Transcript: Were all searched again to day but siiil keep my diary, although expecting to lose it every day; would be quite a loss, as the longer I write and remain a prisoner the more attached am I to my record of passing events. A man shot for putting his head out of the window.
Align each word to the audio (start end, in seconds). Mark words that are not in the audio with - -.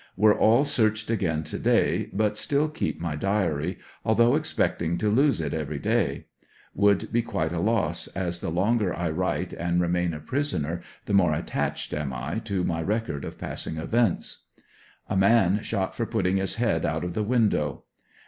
Were 0.17 0.35
all 0.35 0.65
searched 0.65 1.11
again 1.11 1.43
to 1.43 1.59
day 1.59 2.09
but 2.11 2.33
siiil 2.33 2.73
keep 2.73 2.99
my 2.99 3.15
diary, 3.15 3.77
although 4.03 4.33
expecting 4.33 4.97
to 4.97 5.11
lose 5.11 5.39
it 5.39 5.53
every 5.53 5.77
day; 5.77 6.25
would 6.73 7.11
be 7.13 7.21
quite 7.21 7.53
a 7.53 7.59
loss, 7.59 8.07
as 8.07 8.39
the 8.39 8.49
longer 8.49 8.95
I 8.95 9.11
write 9.11 9.53
and 9.53 9.79
remain 9.79 10.15
a 10.15 10.19
prisoner 10.19 10.81
the 11.05 11.13
more 11.13 11.35
attached 11.35 11.93
am 11.93 12.13
I 12.13 12.39
to 12.45 12.63
my 12.63 12.81
record 12.81 13.23
of 13.23 13.37
passing 13.37 13.77
events. 13.77 14.45
A 15.07 15.15
man 15.15 15.61
shot 15.61 15.95
for 15.95 16.07
putting 16.07 16.37
his 16.37 16.55
head 16.55 16.83
out 16.83 17.03
of 17.03 17.13
the 17.13 17.21
window. 17.21 17.83